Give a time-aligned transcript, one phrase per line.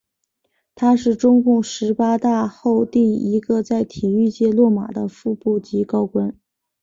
[0.73, 6.35] 他是中共十八大后第一个在体育界落马的副部级高官。